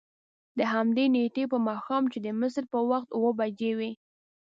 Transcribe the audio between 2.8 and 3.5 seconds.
وخت اوه